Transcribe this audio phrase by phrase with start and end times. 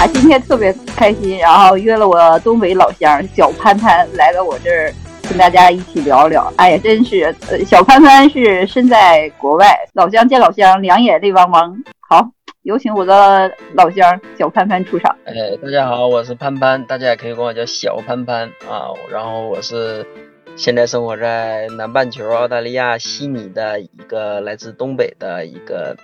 [0.00, 4.90] 他今天特别开心，然后约了我东北老乡小潘潘来到我这儿，
[5.28, 6.50] 跟大家一起聊聊。
[6.56, 11.76] 哎呀，真是，呃，小潘潘是身在国外，老乡见老乡，两眼泪汪汪。
[12.08, 12.30] 好，
[12.62, 15.14] 有请我的老乡小潘潘出场。
[15.26, 18.88] 哎，大家好，我是潘潘，大家也可以管我叫小潘潘啊。
[19.10, 20.06] 然后我是
[20.56, 25.94] 现在生活在南半球澳大利亚悉尼的一个来自东北的一个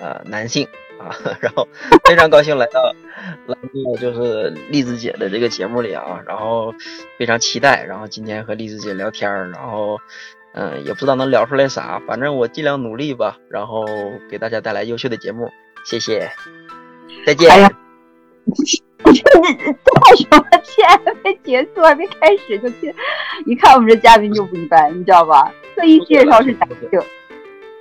[0.00, 0.66] 呃男性。
[1.02, 1.66] 啊，然后
[2.04, 2.94] 非常高兴来到
[3.46, 6.72] 来到就是栗子姐的这个节目里啊，然后
[7.18, 9.98] 非常期待，然后今天和栗子姐聊天儿，然后
[10.54, 13.84] 嗯，也不知道能聊出来啥，反正我尽量努力吧，然后
[14.30, 15.50] 给大家带来优秀的节目，
[15.84, 16.30] 谢谢，
[17.26, 17.50] 再见。
[17.50, 17.72] 哎呀，
[18.44, 18.54] 你
[19.12, 22.94] 这这什么天还没结束，还没开始就听，
[23.46, 25.52] 一看我们这嘉宾就不一般，你知道吧？
[25.74, 27.00] 特意介绍是男性。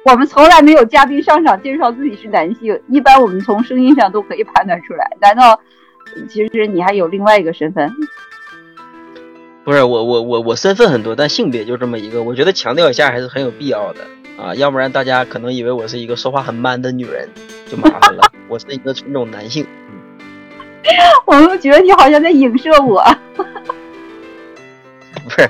[0.03, 5.11] 我们从来没有嘉宾上场介绍自己是男性，一般我们从声音上都可以判断出来。
[5.21, 5.59] 难道
[6.27, 7.91] 其实你还有另外一个身份？
[9.63, 12.23] 不是我，我我我身份很多，但性别就这么一个。
[12.23, 14.01] 我觉得强调一下还是很有必要的
[14.43, 17.29] 啊，要不然大家可能以为我是一个说话很 man 的女人，
[17.69, 18.23] 就麻烦了。
[18.49, 19.67] 我是一个纯种男性。
[21.27, 23.05] 我都觉得你好像在影射我。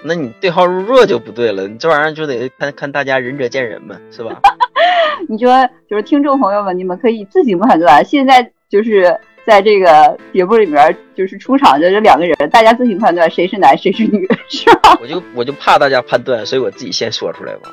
[0.03, 1.67] 那你对号入座就不对了。
[1.67, 4.39] 你这玩意儿就得看看大家仁者见仁嘛，是吧？
[5.29, 8.03] 你说，就是听众朋友们，你们可以自行判断。
[8.03, 14.97] 现在就是在这个节目里面，就是出场的这两个人，大家自行判断谁是男谁是女， 是吧？
[15.01, 17.69] 我就我就怕大家判断，所以我自己先说出来吧。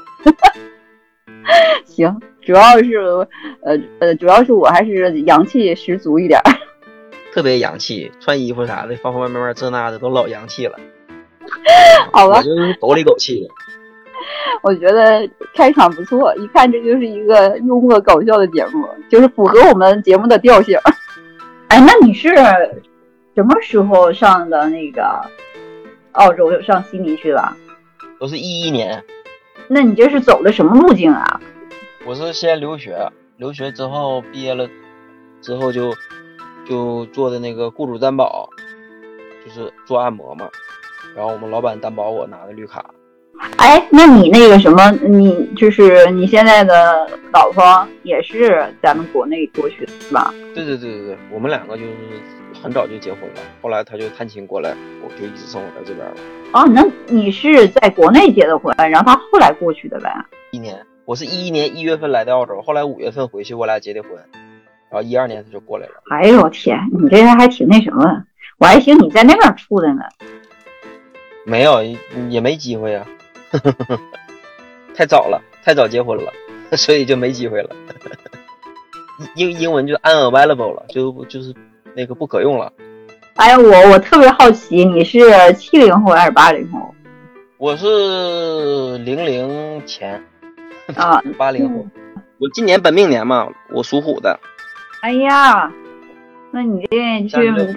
[1.86, 2.96] 行，主要是
[3.62, 6.38] 呃呃，主要是我还是阳气十足一点，
[7.32, 10.78] 特别洋气，穿衣服啥的，方方面面这那的都老洋气了。
[12.12, 13.48] 好吧，我就是抖里狗气的。
[14.62, 20.78] 我觉得开场不错，一看这就是一个幽默搞笑的节目，就是符合我们节目的调性。
[21.68, 22.34] 哎，那你是
[23.34, 25.20] 什么时候上的那个
[26.12, 27.56] 澳洲上悉尼去了？
[28.18, 29.02] 都是一一年。
[29.68, 31.40] 那你这是走的什么路径啊？
[32.04, 34.68] 我是先留学，留学之后毕业了
[35.40, 35.94] 之后就
[36.66, 38.48] 就做的那个雇主担保，
[39.44, 40.48] 就是做按摩嘛。
[41.18, 42.84] 然后我们老板担保我拿的绿卡。
[43.56, 50.32] 哎，那你那个什么，你就是你现在的老婆也是咱们国内过去的，是吧？
[50.54, 51.90] 对对对对对，我们两个就是
[52.62, 56.14] 很早就结婚了，后来他就探亲过来，我就一直生活在这边了。
[56.52, 60.24] 哦，那你是在国内结的婚，然后他后来过去的呗？
[60.52, 64.12] 一年，我是一一年一月份来的澳洲，后来五月份回去，我俩结的婚，
[64.88, 65.94] 然后一二年他就过来了。
[66.12, 68.04] 哎呦我天，你这人还挺那什么，
[68.58, 70.02] 我还寻你在那边处的呢。
[71.48, 71.82] 没有，
[72.28, 73.06] 也没机会啊，
[74.94, 76.30] 太早了，太早结婚了，
[76.76, 77.70] 所以就没机会了。
[79.34, 81.54] 英英文就 unavailable 了，就就是
[81.94, 82.70] 那个不可用了。
[83.36, 85.20] 哎呀，我我特别好奇，你是
[85.54, 86.94] 七零后还是八零后？
[87.56, 90.22] 我是零零前
[90.96, 91.86] 啊，八零后。
[92.38, 94.38] 我今年本命年嘛，我属虎的。
[95.00, 95.72] 哎呀，
[96.52, 97.72] 那你这去得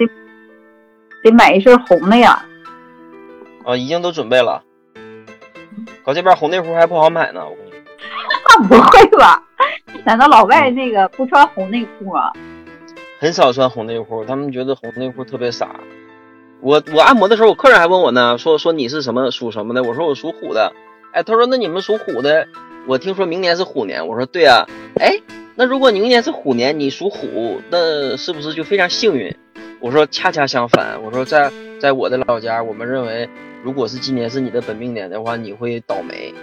[1.24, 2.44] 得买一身红的呀。
[3.64, 4.62] 啊，已经都准备了。
[6.04, 7.72] 搞这边红内裤还不好买呢，我跟你。
[8.68, 9.42] 不会吧？
[10.04, 12.32] 难道老外那个不穿红内裤啊？
[13.18, 15.76] 很少穿红内裤，他们觉得红内裤特别傻。
[16.60, 19.82] 我我按摩的时候，我客人还问我呢，说说你是什么属什么的？
[19.82, 20.72] 我说我属虎的。
[21.12, 22.46] 哎，他说那你们属虎的，
[22.86, 24.06] 我听说明年是虎年。
[24.06, 24.66] 我说对啊。
[25.00, 25.18] 哎，
[25.54, 29.34] 那如果明年是虎年，你属虎，那是不是就非常幸运？
[29.80, 31.02] 我说恰恰相反。
[31.02, 33.28] 我说在在我的老家，我们认为。
[33.62, 36.34] 如果是今年是你的本命年的话，你会倒霉。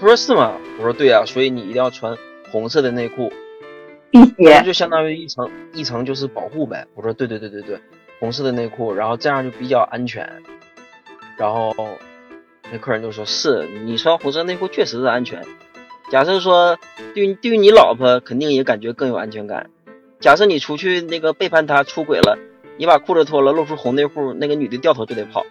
[0.00, 0.54] 他说是吗？
[0.78, 2.16] 我说对啊，所以你一定要穿
[2.50, 3.32] 红色的内裤，
[4.64, 6.86] 就相当于一层一层就是保护呗。
[6.94, 7.80] 我说对对对对对，
[8.20, 10.30] 红色的内裤，然后这样就比较安全。
[11.36, 11.74] 然后
[12.72, 15.42] 那客人就说是你穿红色内裤确实是安全。
[16.10, 16.78] 假设说
[17.14, 19.68] 对对于你老婆肯定也感觉更有安全感。
[20.20, 22.38] 假设你出去那个背叛她出轨了，
[22.78, 25.44] 你把裤子脱了露出红内裤，那个女的掉头就得跑。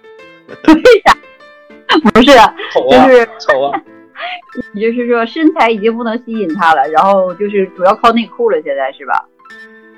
[2.13, 3.81] 不是，就是丑啊！
[4.73, 9.25] 你就是说身材已经不能吸引他了，然后就是主要靠内裤了，现在是吧？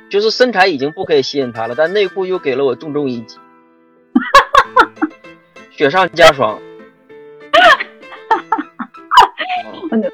[0.09, 3.37] 就是身材已经不可以吸引他了，但内裤又给了我重重一击，
[5.71, 6.59] 雪上加霜。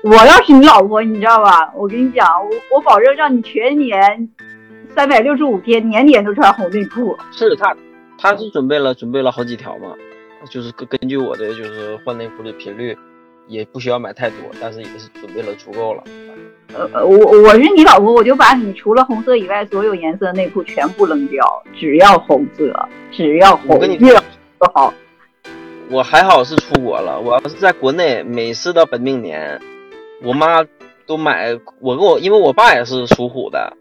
[0.04, 1.72] 我要是你老婆，你知道吧？
[1.76, 4.30] 我跟你讲，我我保证让你全年
[4.96, 7.18] 三百六十五天年年都穿红内裤。
[7.32, 7.76] 是他，
[8.18, 9.94] 他是准备了准备了好几条嘛。
[10.50, 12.98] 就是根根据我的就是换内裤的频率，
[13.48, 16.04] 也不需要买太多，但是也是准备了足够了。
[16.74, 21.46] 呃呃，我我是你老婆，我就把你除了红色以外所有颜色的内裤全部扔掉，
[21.76, 22.74] 只要红色，
[23.12, 24.94] 只要红，我跟你越多好。
[25.90, 29.62] 我还好是出国了，我要是在国内，每次到本命年，
[30.24, 30.66] 我妈
[31.06, 33.78] 都买我跟我，因为我爸也是属虎的，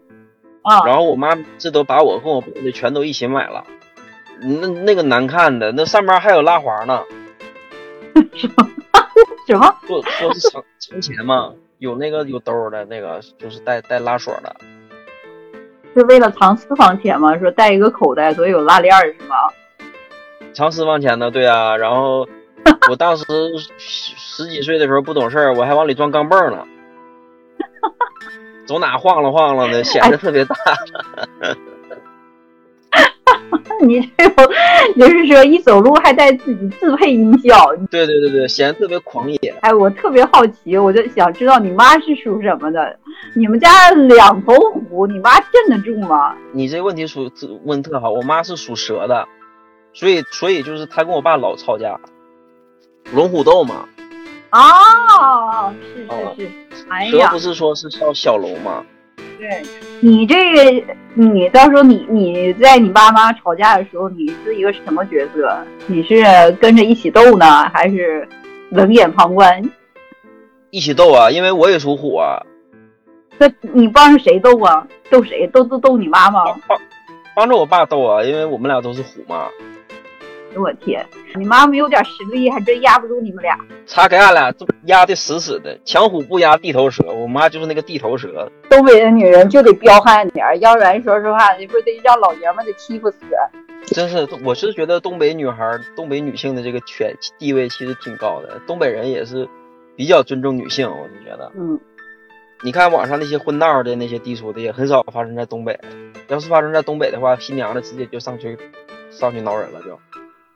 [0.61, 2.43] 啊，然后我妈这都把我跟我
[2.73, 3.65] 全都一起买了，
[4.41, 7.01] 那那个难看的，那上面还有拉环呢，
[8.35, 8.47] 什
[9.57, 9.75] 么？
[9.87, 14.55] 说说是藏藏钱嘛，有那个有兜的那个，就是带带拉锁的，
[15.93, 17.37] 是为了藏私房钱吗？
[17.37, 19.35] 说带一个口袋，所以有拉链是吗？
[20.53, 22.27] 藏私房钱的，对啊，然后
[22.89, 23.25] 我当时
[23.77, 26.65] 十十几岁的时候不懂事儿，我还往里装钢镚呢，
[28.67, 30.55] 走哪晃了晃了的，显得特别大。
[33.85, 34.47] 你这种
[34.97, 37.75] 就是说一走路还带自己自配音效。
[37.89, 39.37] 对对对对，显得特别狂野。
[39.61, 42.97] 哎，我特别好奇，我就想知道你妈是属什么的？
[43.35, 44.53] 你们家两头
[44.89, 46.35] 虎，你妈镇得住吗？
[46.51, 47.31] 你这问题属
[47.63, 49.27] 问特好，我妈是属蛇的，
[49.93, 51.99] 所以所以就是她跟我爸老吵架，
[53.13, 53.85] 龙虎斗嘛。
[54.51, 58.85] 哦，是是是，哎呀蛇不，是说是叫小龙吗？
[59.37, 59.61] 对
[60.01, 65.57] 你这个，你到时候你你在你爸妈吵架的时候，你是一个什么角色？
[65.87, 66.23] 你是
[66.59, 68.27] 跟着一起斗呢，还是
[68.69, 69.61] 冷眼旁观？
[70.69, 72.41] 一起斗啊，因为我也属虎啊，
[73.37, 74.87] 那你帮着谁斗啊？
[75.09, 75.47] 斗谁？
[75.47, 76.43] 斗斗斗你妈吗？
[76.45, 76.79] 帮帮
[77.35, 79.47] 帮着我爸斗啊，因为我们俩都是虎嘛。
[80.55, 81.05] 我天，
[81.35, 83.57] 你妈没有点实力，还真压不住你们俩。
[83.87, 88.51] 他给俺俩都压的死死的，强虎不压地头蛇，我妈就是那个地头蛇。
[88.69, 93.17] 东北的女人就得彪悍点儿，要不然说实话，你不得让老爷们儿给欺负死。
[93.87, 99.47] 真是，我是觉得东北女孩、东北女性的这个权地位其实挺高的，东北人也是
[99.95, 101.51] 比较尊重女性，我是觉得。
[101.55, 101.79] 嗯，
[102.63, 105.77] 你看网上那些混闹的那些低俗的，也很少发生在东北。
[106.29, 108.57] 要是发生在东北的话，新娘子直接就上去
[109.11, 109.99] 上去挠人了，就。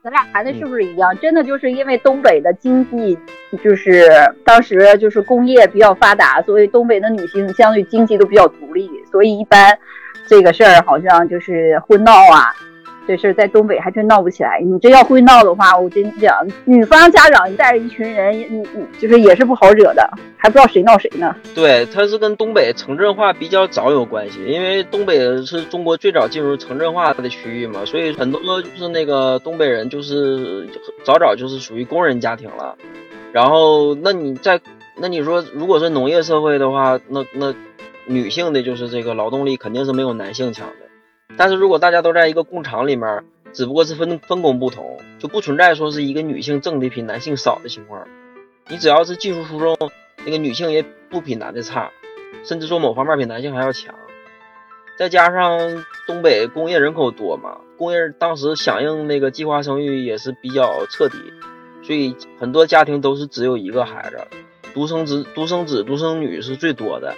[0.04, 1.18] 咱俩谈的是不是一样？
[1.20, 3.18] 真的就是因为东北的经济，
[3.62, 4.06] 就是
[4.46, 9.78] 当时就是工业比较发达，所以东北的女性相对经济都比较独立，所以一般
[10.26, 12.56] 这个事儿好像就是婚闹啊，
[13.08, 14.60] 这事儿在东北还真闹不起来。
[14.60, 21.34] 你这要会闹的话，我跟你讲，女方家长带着一群人，你你就是也是不好惹的，还不知道谁闹谁呢。
[21.56, 30.68] 对，它是跟东北城镇化比较早有关系，因为东北是中国最早进入城镇化的区域嘛，所以很多就是那个东北人就是
[31.04, 32.76] 早早就是属于工人家庭了。
[33.32, 34.60] 然后，那你在
[34.96, 37.54] 那你说，如果是农业社会的话，那那
[38.06, 40.87] 女性的就是这个劳动力肯定是没有男性强的。
[41.36, 48.08] 但是如果大家都在一个工厂里面，只不过是分分工不同，就不存在说是一个女性挣的比男性少的情况。
[48.70, 49.76] 你只要是技术出众，
[50.26, 51.92] 那个女性也不比男的差，
[52.44, 53.94] 甚至说某方面比男性还要强。
[54.98, 61.18] 再加上东北工业人口多嘛，工业当时响应那个计划生育也是比较彻底，
[61.84, 64.18] 所以很多家庭都是只有一个孩子，
[64.74, 67.14] 独生子、独生子、独生女是最多的。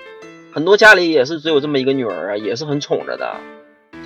[0.51, 3.37] 很多家里也是只有这么一个女儿啊，也是很宠着的。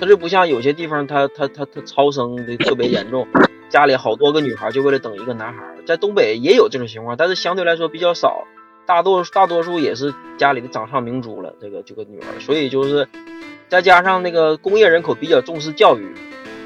[0.00, 3.26] 他就不像有些地方，他他他他超生的特别严重，
[3.68, 5.62] 家里好多个女孩就为了等一个男孩。
[5.86, 8.44] 在东北也有这种情况，但是相对来说比较少，
[8.86, 12.40] 大多大多数也是家里的掌上明珠了，这个这个女儿。
[12.40, 13.06] 所以就是
[13.68, 16.12] 再加上那个工业人口比较重视教育，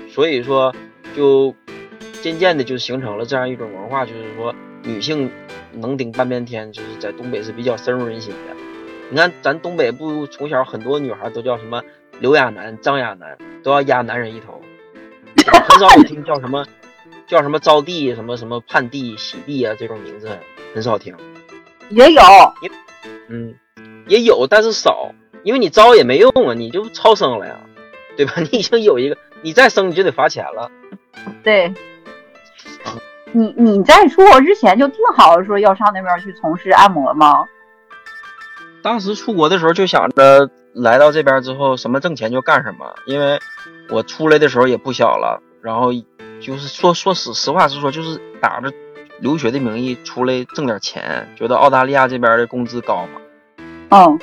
[0.08, 0.74] 所以说
[1.14, 1.54] 就
[2.22, 4.54] 渐渐的就形成了这样一种文化，就是说
[4.84, 5.30] 女性
[5.74, 8.56] 能顶半边天，就是在东北是比较深入人心的。
[9.10, 11.82] 你看咱东北不从小很多女孩都叫什么？
[12.20, 14.60] 刘亚楠、张亚楠都要压男人一头，
[15.46, 16.66] 很少有听叫什么
[17.26, 20.28] 叫什么招娣、什么什么盼娣、喜娣啊这种名字
[20.74, 21.14] 很少听。
[21.90, 22.22] 也有，
[23.28, 23.54] 嗯，
[24.06, 27.60] 也有，但是少，因为你招也没用啊，你就超生了呀，
[28.16, 28.32] 对吧？
[28.50, 30.70] 你已经有一个，你再生你就得罚钱了。
[31.42, 31.72] 对。
[33.32, 37.44] 你你在出国之前就定好说要上那边去从事按摩吗？
[38.82, 40.50] 当时出国的时候就想着。
[40.78, 42.94] 来到这边之后，什么挣钱就干什么。
[43.06, 43.38] 因为
[43.90, 45.92] 我出来的时候也不小了，然后
[46.40, 48.72] 就是说说实实话实说，就是打着
[49.18, 53.20] 留学的名义出来挣点钱，觉得澳大利亚这边的工资高嘛。
[53.90, 54.18] 嗯。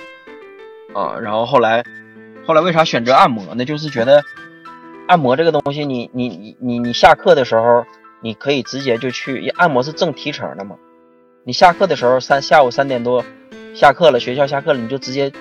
[0.94, 1.84] 啊，然后后来
[2.48, 3.66] 后来为啥选择按摩呢？
[3.66, 4.24] 就是觉得
[5.08, 7.86] 按摩这个东西，你你你你你下课的时候，
[8.22, 10.78] 你可以直接就去按摩，是挣提成的嘛。
[11.44, 13.26] 你下课的时候三下午三点多
[13.74, 15.32] 下课了，学校下课了，你就直接。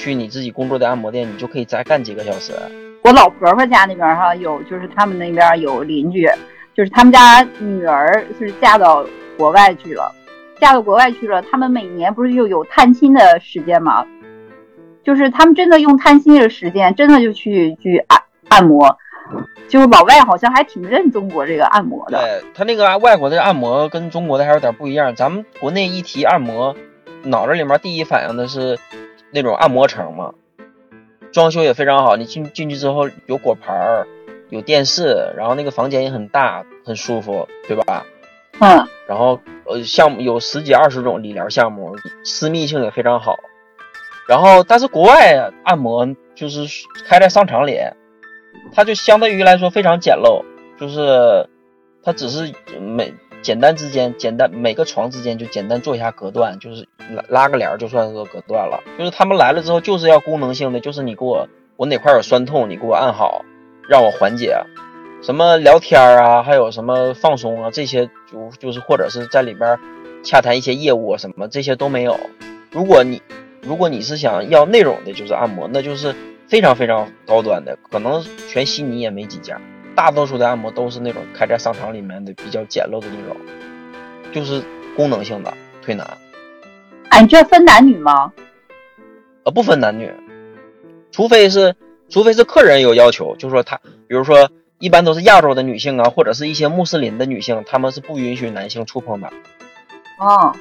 [0.00, 2.54] 去你自己工作的按摩店，你就可以再干几个小时。
[3.04, 6.26] 我老婆婆家那边哈有，就是他们那边有邻居，
[6.74, 9.04] 就是他们家女儿是嫁到
[9.36, 10.10] 国外去了，
[10.58, 14.06] 嫁到国外去了，他们每年不是又有探亲的时间吗？
[15.04, 18.96] 就是他们真的用探亲的时间，真的就去去按按摩。
[19.68, 22.18] 就是老外好像还挺认中国这个按摩的。
[22.18, 25.14] 对他那个外国的按摩跟中国的还有点不一样。
[25.14, 26.74] 咱们国内一提按摩，
[27.22, 28.76] 脑子里面第一反应的是
[29.32, 30.34] 那种按摩城嘛，
[31.32, 32.16] 装修也非常好。
[32.16, 34.06] 你进进去之后有果盘儿，
[34.48, 38.04] 有电视，然后那个房间也很大，很舒服，对吧？
[38.60, 38.86] 嗯。
[39.06, 43.36] 然后呃，项目有十几二十种理疗项目，私密性也非常好。
[44.28, 46.60] 然后但是国外按摩就是
[47.06, 47.78] 开在商场里。
[48.72, 50.44] 它就相对于来说非常简陋，
[50.78, 51.48] 就是
[52.04, 58.82] 它只是每简单之间简单每个床之间就简单做一下隔断，就是拉拉个帘就算是隔断了。
[58.98, 63.44] 就是他们来了之后就是要功能性的，就是你给我我哪块有酸痛，你给我按好，
[63.88, 64.56] 让我缓解。
[65.22, 69.78] 什么聊天啊，还有什么放松啊，这些就就是或者是在里边
[70.22, 72.18] 洽谈一些业务啊什么这些都没有。
[72.70, 73.22] 如果你
[73.62, 76.14] 如果你是想要内容的，就是按摩，那就是。
[76.50, 79.60] 非常非常高端的，可能全悉尼也没几家。
[80.00, 83.36] 大多数的按摩都是那种开在商场里面的，比较简陋的那种，
[84.32, 84.62] 就是
[84.96, 85.52] 功能性的
[85.82, 86.16] 推拿。
[87.10, 88.32] 哎，你这分男女吗？
[89.44, 90.10] 呃，不分男女，
[91.12, 91.76] 除非是
[92.08, 93.78] 除非是客人有要求，就是说他，
[94.08, 99.28] 比如说一般都是亚洲的女性啊，或者是一些穆斯林的女性，他们是不允许男性触碰的。
[100.18, 100.56] 哦，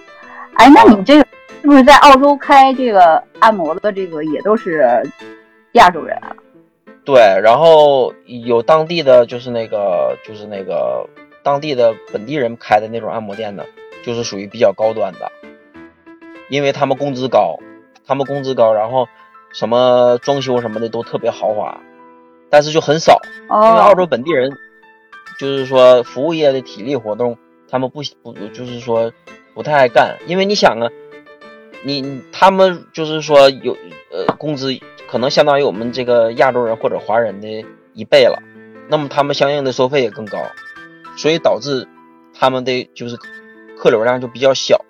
[0.55, 1.25] 哎，那你这个
[1.61, 5.01] 是不是在澳洲开这个按摩的这个也都是？
[5.73, 6.35] 亚洲人啊，
[7.11, 11.09] 对，然后有当地的就是那个就是那个
[11.41, 13.63] 当地的本地人开的那种按摩店呢，
[14.05, 15.31] 就是属于比较高端的，
[16.51, 17.57] 因为他们工资高，
[18.05, 19.07] 他们工资高，然后
[19.51, 21.81] 什么装修什么的都特别豪华，
[22.47, 24.55] 但是就很少，因为澳洲本地人
[25.39, 27.35] 就是说服务业的体力活动，
[27.67, 29.11] 他们不不就是说
[29.55, 30.87] 不太爱干，因为你想啊，
[31.83, 33.75] 你他们就是说有
[34.11, 34.79] 呃工资。
[35.11, 38.39] 可能相当于我们这个亚洲人或者华人的一倍了，
[38.87, 40.37] 那么他们相应的收费也更高，
[41.17, 41.87] 所以导致
[42.37, 43.17] 他们的就是
[43.77, 44.85] 客流量就比较小，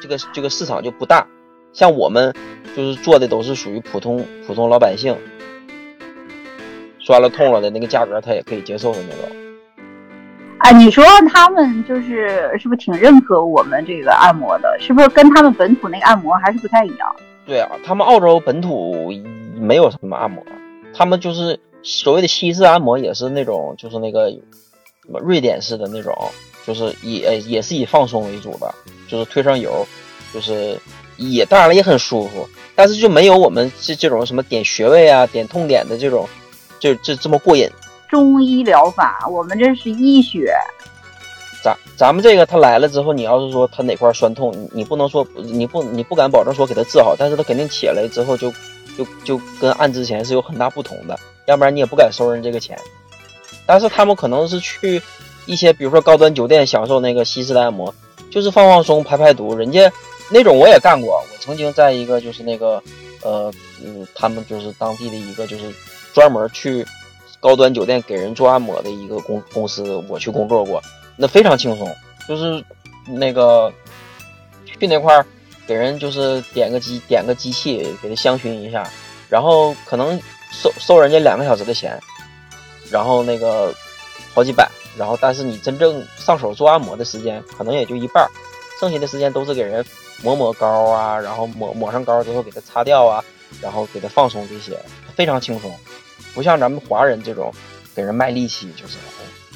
[0.00, 1.26] 这个这个市场就不大。
[1.74, 2.32] 像我们
[2.74, 5.14] 就是做的都是属于普通普通老百姓，
[6.98, 9.36] 酸了痛了的那个价格他也可以接受的那种。
[10.60, 14.78] 啊，你说他们就是是不是挺认可我们这个按摩的？
[14.80, 17.14] 是不是跟他们本土那个按摩还是不太一样？
[17.46, 19.12] 对啊，他们澳洲本土
[19.54, 20.42] 没有什么按摩，
[20.92, 24.42] 他们就是所谓的西式按摩，也是那种就是那个什
[25.08, 26.12] 么瑞典式的那种，
[26.66, 28.74] 就是也也是以放松为主的，
[29.06, 29.86] 就是推上油，
[30.34, 30.76] 就是
[31.16, 36.28] 也当然了也很舒服，但是就没有我们这这种什么点穴位啊、点痛点的这种，
[36.80, 37.68] 就这这么过瘾。
[38.08, 40.52] 中医疗法，我们这是医学。
[41.66, 48.52] 咱咱们这个他来了之后，你要是说他哪块酸痛，你你不能说你不你不敢保证说给他治好，但是他肯定起来之后就
[48.96, 52.78] 就就跟按之前是有很大不同的，要不然你也不敢收人这个钱。
[53.66, 55.02] 但是他们可能是去
[55.44, 57.92] 一些比如说高端酒店享受那个西式的按摩，
[58.30, 59.90] 就是放放松、排排毒，人家
[60.30, 62.80] 那种我也干过，我曾经在一个就是那个
[63.24, 63.52] 呃
[63.84, 65.64] 嗯，他们就是当地的一个就是
[66.14, 66.86] 专门去
[67.40, 70.80] 高端酒店给人做按摩的一个公公司，我去工作过。
[71.16, 71.96] 那非常轻松，
[72.28, 72.62] 就是
[73.06, 73.72] 那个
[74.64, 75.24] 去那块儿
[75.66, 78.88] 给人就是点个机点个机器给他香薰一下，
[79.28, 80.20] 然后可能
[80.52, 81.98] 收收人家两个小时的钱，
[82.90, 83.74] 然后那个
[84.34, 88.28] 好几百，然后但是你真正上手做按摩的时间可能也就一半，
[88.78, 89.84] 剩下的时间都是给人
[90.22, 93.24] 抹抹膏啊，然后抹抹上膏之后给他擦掉啊，
[93.62, 94.78] 然后给他放松这些，
[95.14, 95.74] 非常轻松，
[96.34, 97.50] 不像咱们华人这种
[97.94, 98.98] 给人卖力气就是。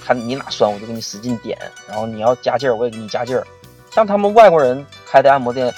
[0.04, 3.47] 看你哪酸，我就给你使劲点，然后你要加劲儿，我也给你加劲儿。
[3.90, 5.73] 像他们外国人开的按摩店，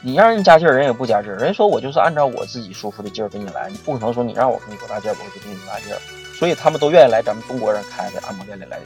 [0.00, 1.36] 你让人加劲儿，人也不加劲儿。
[1.36, 5.98] 人说我就是按照我自己舒服的劲儿给你来，你不可能说你让我给你多大劲儿，我就给你多大劲儿。
[6.38, 8.78] 所以他们都愿意来咱们中国人开的按摩店里来，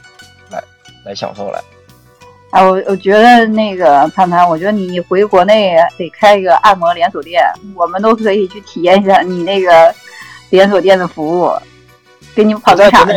[0.51, 0.63] 来，
[1.05, 1.61] 来享受来。
[2.51, 7.43] 哎，我我觉得那个潘潘，我觉得你回国内得开一个按摩连锁店，
[7.75, 9.93] 我们都可以去体验一下你那个
[10.49, 11.51] 连锁店的服务，
[12.35, 13.07] 给你们跑个场。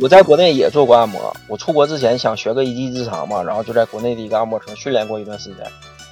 [0.00, 1.34] 我在国内也做过按摩。
[1.46, 5.58] 我出国之前想学个一技之长嘛，然后就在国内的一个按摩城训练过一段时间。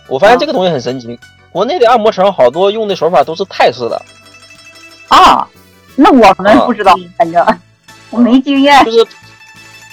[0.07, 1.19] 我发现这个东西很神奇，
[1.51, 4.03] 国内的按摩城好多用的手法都是泰式的。
[5.09, 5.49] 啊，
[5.97, 7.45] 那我们不知道，反正
[8.11, 8.85] 我没经验。
[8.85, 9.07] 就是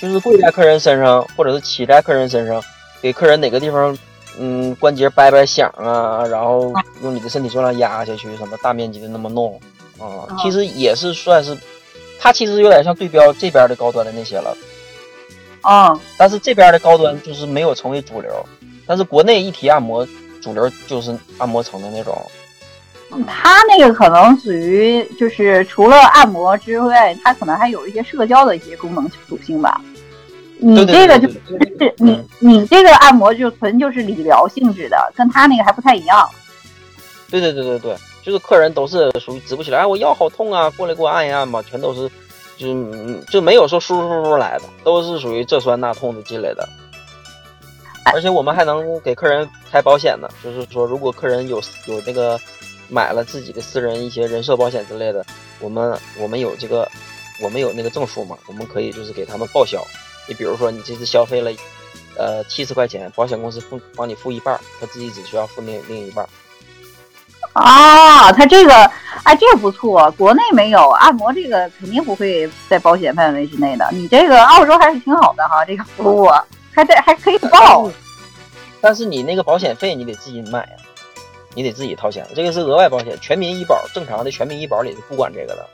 [0.02, 2.62] 就是跪在客人身上，或者是骑在客人身上，
[3.02, 3.98] 给客人哪个地方
[4.38, 9.60] 嗯关节掰掰响啊，然后用你的身体重量压下去，什么大面积的那么弄
[9.98, 11.58] 啊，其实也是算是。
[12.20, 14.56] 它其实有点像对标这边的高端的那些了，
[15.62, 18.46] 啊，但是这边的高端就是没有成为主流，
[18.86, 20.08] 但是国内一提按摩，
[20.42, 22.20] 主流就是按摩城的那种。
[23.26, 29.80] 它那个可能属于就是除了按摩之外，它可能还有一些社交的一些功能属性吧。
[30.60, 31.40] 你这个就是
[31.98, 36.30] 你你这个按摩就纯就是理疗性质的，跟他那个还不太一样。
[37.30, 37.96] 对对对对对，
[38.28, 42.12] 就是客人都是属于直不起来，我腰好痛啊，过来给我按一按吧，全都是
[42.58, 42.68] 就
[43.32, 46.68] 就没有说舒舒服服来的，都是属于这酸那痛的进来的。
[48.14, 52.38] 而且我们还能给客人开保险呢，就是说如果客人有有那个
[52.90, 55.26] 买了自己的私人一些人寿保险之类的，
[55.62, 56.86] 我们我们有这个
[57.42, 59.82] 我们有那个证书嘛，我们可以就是给他们报销。
[60.28, 61.50] 你比如说，你这次消费了，
[62.18, 66.28] 呃，七十块钱，保险公司付帮你付一半，他自己只需要付另另一半。
[67.58, 68.74] 啊，他这个，
[69.24, 73.88] 哎，这个不错，国内没有按摩，这个肯定不会在保险范围之内的。
[73.92, 76.30] 你这个澳洲还是挺好的哈，这个服务
[76.72, 77.90] 还得还可以报。
[78.80, 80.78] 但是你那个保险费你得自己买呀，
[81.56, 85.66] 你得自己掏钱，这个是额外保险，全民医保，正常的全民医保里是不管这个的。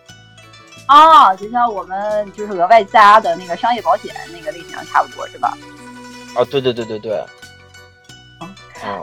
[0.85, 5.57] 啊，就像我们就是额外加的那个商业保险那个类型差不多是吧？
[6.35, 7.21] 啊，对对对对对。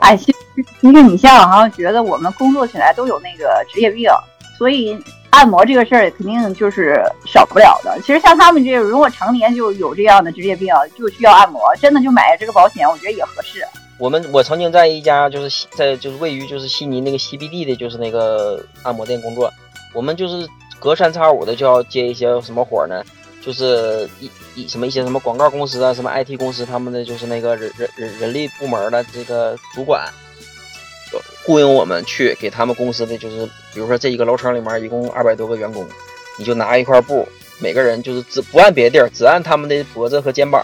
[0.01, 0.37] 哎，其实
[0.79, 4.09] 其实你像哈，觉得我们工作起来都有那个职业病，
[4.57, 4.97] 所以
[5.29, 7.97] 按摩这个事儿肯定就是少不了的。
[8.01, 13.65] 其实像他们这，如果常年就有这样的职业病，就需要按摩，真的就买这个保险，我觉得也合适。
[13.97, 19.51] 我们我曾经在一家就是在就是位于就是悉尼那个 CBD 的，就是那个按摩店工作，
[19.93, 20.47] 我们就是。
[20.81, 23.03] 隔三差五的就要接一些什么活呢？
[23.41, 30.07] 就是一一什么一些什么广告公司啊，什么 IT 公司，他们的就是那个人人人人力部门的这个主管，
[31.43, 35.87] 雇佣我们去给他们公司的就是，比如说这一个楼层里面一共二百多个员工，
[36.37, 37.27] 你就拿一块布，
[37.59, 40.63] 每个人就是只不按别的地儿，只按他们的脖子和肩膀，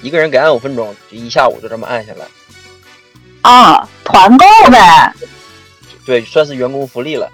[0.00, 2.26] 一个人给按五分钟，就一下午就这么按下来。
[3.42, 5.12] 啊，团购呗。
[6.06, 7.30] 对，算是员工福利了。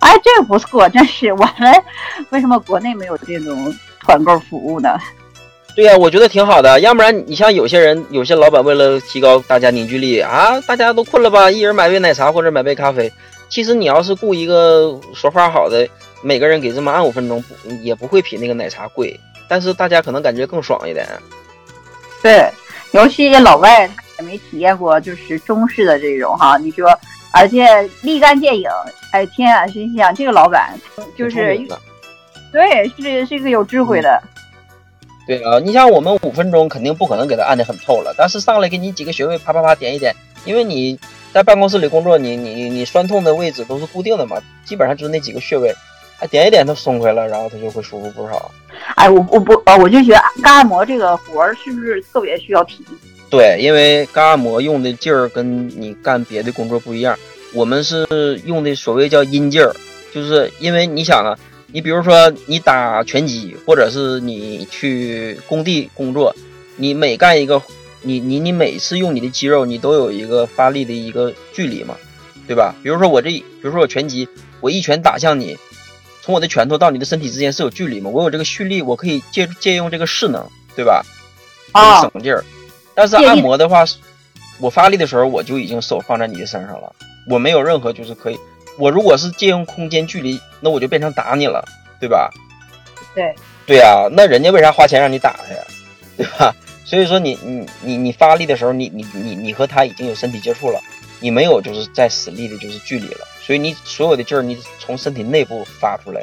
[0.00, 1.82] 哎，这个不错，真是我们
[2.30, 4.96] 为什么国内没有这种团购服务呢？
[5.74, 6.78] 对呀，我觉得挺好的。
[6.80, 13.12] 要不然你像有些人，有些老板为了提高大家凝聚力啊，大家都困了吧，一人买杯奶茶或者买杯咖啡。
[13.48, 15.88] 其实你要是雇一个说话好的，
[16.22, 17.42] 每个人给这么按五分钟，
[17.82, 19.18] 也不会比那个奶茶贵。
[19.48, 21.06] 但是大家可能感觉更爽一点。
[22.22, 22.48] 对，
[22.92, 26.88] 尤其老外他也没体验过就是中式的这种哈，你说。
[27.36, 27.66] 而且
[28.02, 28.70] 立竿见影，
[29.10, 29.66] 哎天啊！
[29.66, 30.78] 心想这个老板
[31.18, 31.58] 就是，
[32.54, 34.22] 对，是是一个有智慧的。
[35.26, 40.14] 对啊，你像我们五分钟肯定不可能给他按得很透了，但是上来给你几个穴位，啪啪啪点一点，
[40.44, 40.96] 因为你
[41.32, 45.74] 在办公室里工作，你你你酸痛的位置都是固定的嘛，基本上就是那几个穴位，
[46.20, 48.52] 哎点一点它松开了，然后它就会舒服不少。
[48.94, 52.96] 哎，我我不呃，我就觉得干按摩这个活儿是不是特别需要体力？
[53.30, 57.18] 对，因为干按摩用的劲儿跟你干别的工作不一样，
[57.52, 58.06] 我们是
[58.44, 59.74] 用的所谓叫阴劲儿，
[60.12, 61.34] 就是因为你想啊，
[61.74, 66.32] 你比如说你打拳击，或者是你去工地工作，
[66.76, 67.60] 你每干一个，
[68.02, 71.96] 你你你每次用你的肌肉，你都有一个发力的一个距离嘛，
[72.46, 72.72] 对吧？
[72.80, 74.28] 比如说我这，比如说我拳击，
[74.60, 75.58] 我一拳打向你，
[76.22, 81.04] 从我的拳头到你的身体之间是有距离嘛，我有这个蓄力，我可以借借用这个势能，对吧？
[81.72, 82.44] 啊，省劲儿。
[82.94, 83.84] 但是按摩的话，
[84.60, 86.94] 我发力的时候我就已经手放在你的身上了，
[87.28, 88.38] 我没有任何就是可以，
[88.76, 91.64] 我如果是借用空间距离，那我就变成打你了，
[92.00, 92.30] 对吧？
[93.14, 93.34] 对，
[93.66, 95.60] 对呀，那人家为啥花钱让你打他呀？
[96.16, 96.54] 对吧？
[96.84, 100.80] 所以说你你你你发力的时候，你你你你和他已经有身体接触了，
[101.20, 106.22] 你没有就是在使力的就是距离了，所以你所有的劲儿你从身体内部发出来，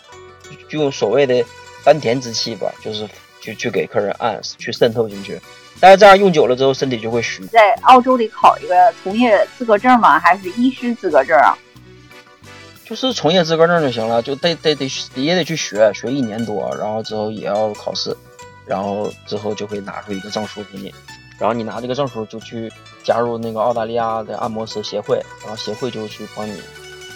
[0.70, 1.44] 就用所谓的
[1.84, 3.08] 丹田之气吧，就是
[3.42, 5.40] 去去给客人按，去渗透进去。
[5.80, 7.44] 但是这样用久了之后，身体就会虚。
[7.48, 10.20] 在澳洲得考一个从业资格证吗？
[10.20, 11.58] 还是医师资格证啊？
[12.92, 18.14] 就是从业资格证就行了，就得得得也得去学，学一年多，然后之后也要考试，
[18.66, 20.94] 然后之后就会拿出一个证书给你，
[21.40, 22.70] 然后你拿这个证书就去
[23.02, 26.62] 加入那个澳大利亚的按摩师协会，然后协会就去帮你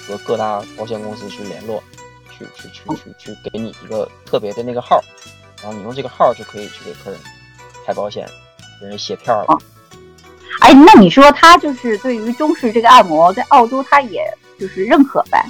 [0.08, 1.84] 和各大保险公司去联络，
[2.32, 5.04] 去去去去去给你一个特别的那个号，
[5.62, 7.20] 然后你用这个号就可以去给客人
[7.86, 8.26] 开保险。
[8.80, 9.58] 给人写票了，
[10.60, 14.22] 哎，那你说他就是对于中式这个按摩，在澳洲他也
[14.60, 15.46] 就是认可呗？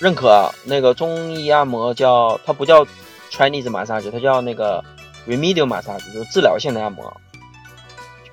[0.00, 2.84] 认可，那个中医按摩叫它不叫
[3.30, 4.82] Chinese massage，它叫那个
[5.28, 7.14] remedial massage，就是治疗性的按摩。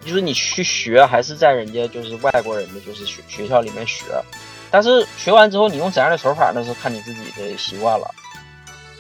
[0.06, 4.06] 就是你去学还是在人家就是外国人的就是学学校里面学，
[4.72, 8.10] 但是学完之后你用怎样的手法那是看你自己的习惯了。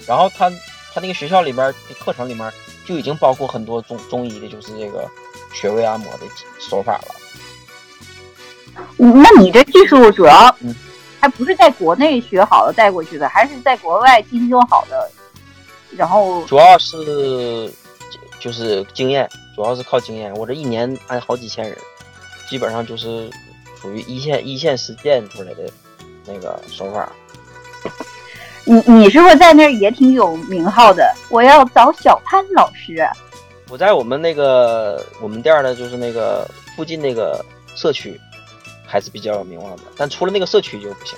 [0.06, 0.50] 然后他
[0.94, 2.52] 他那个学校里边的课程里面。
[2.88, 5.06] 就已经包括很多中中医的，就是这个
[5.54, 6.20] 穴位按摩的
[6.58, 7.08] 手法了。
[8.96, 10.58] 那你这技术主要
[11.30, 15.10] 不是在国内学好了带过去的，还是在国外进修好的？
[15.96, 17.72] 然后主要是
[18.40, 20.34] 就是经验，主要是靠经验。
[20.36, 21.78] 我这一年按好几千人，
[22.50, 23.30] 基本上就是
[23.82, 25.70] 属于一线一线实践出来的
[26.26, 27.10] 那个手法。
[28.66, 31.10] 你你是不是在那儿也挺有名号的？
[31.30, 33.08] 我要找小潘老师。
[33.70, 37.44] 我在我们那个我们店儿呢，就是那个附近那个
[37.76, 38.20] 社区，
[38.88, 39.84] 还是比较有名望的。
[39.97, 41.17] 但除了那个社区就不行。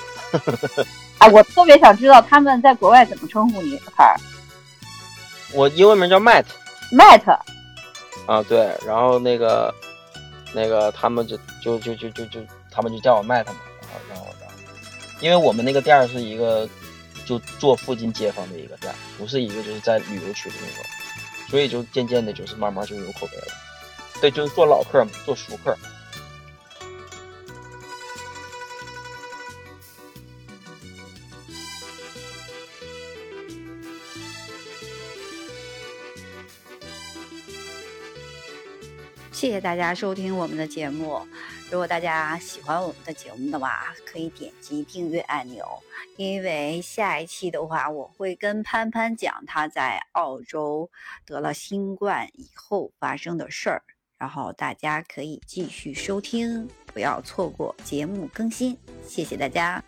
[1.20, 4.16] 哎， 我特别想知道他们在国外怎么称呼你，孩儿
[5.54, 7.40] 我英文名叫 Matt，Matt。
[8.28, 9.74] 啊，对，然后那个
[10.54, 12.40] 那个他们就就就就就就
[12.72, 14.56] 他们就叫我 Matt 嘛，然后然后然后，
[15.22, 16.70] 因为我们那个店儿是一个
[17.26, 20.86] 就做附近街坊的一个店，不是一个就是在旅游区的那种，
[21.50, 23.48] 所以就渐渐的就是慢慢就有口碑了。
[24.22, 25.76] 对，就是做老客嘛，做熟客。
[39.40, 41.18] 谢谢大家收听我们的节目。
[41.72, 45.66] 如果大家喜欢我们的节目的话，可以点击订阅按钮，
[46.18, 50.92] 因为下一期的话，我会跟潘潘讲他在澳洲
[51.26, 53.82] 得了新冠以后发生的事儿，
[54.18, 58.78] 然后大家可以继续收听，不要错过节目更新。
[59.08, 59.82] 谢谢大家。